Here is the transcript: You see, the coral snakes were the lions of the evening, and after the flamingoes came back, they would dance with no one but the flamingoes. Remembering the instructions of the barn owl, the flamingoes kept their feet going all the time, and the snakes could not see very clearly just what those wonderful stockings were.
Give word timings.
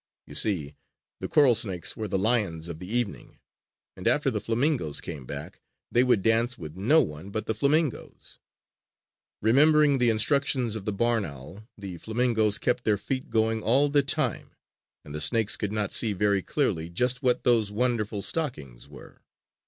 You 0.25 0.33
see, 0.33 0.73
the 1.19 1.27
coral 1.27 1.53
snakes 1.53 1.95
were 1.95 2.07
the 2.07 2.17
lions 2.17 2.67
of 2.69 2.79
the 2.79 2.89
evening, 2.91 3.37
and 3.95 4.07
after 4.07 4.31
the 4.31 4.39
flamingoes 4.41 4.99
came 4.99 5.27
back, 5.27 5.61
they 5.91 6.03
would 6.03 6.23
dance 6.23 6.57
with 6.57 6.75
no 6.75 7.03
one 7.03 7.29
but 7.29 7.45
the 7.45 7.53
flamingoes. 7.53 8.39
Remembering 9.43 9.99
the 9.99 10.09
instructions 10.09 10.75
of 10.75 10.85
the 10.85 10.91
barn 10.91 11.23
owl, 11.23 11.67
the 11.77 11.97
flamingoes 11.99 12.57
kept 12.57 12.83
their 12.83 12.97
feet 12.97 13.29
going 13.29 13.61
all 13.61 13.89
the 13.89 14.01
time, 14.01 14.55
and 15.05 15.13
the 15.13 15.21
snakes 15.21 15.55
could 15.55 15.71
not 15.71 15.91
see 15.91 16.13
very 16.13 16.41
clearly 16.41 16.89
just 16.89 17.21
what 17.21 17.43
those 17.43 17.71
wonderful 17.71 18.23
stockings 18.23 18.87
were. 18.89 19.21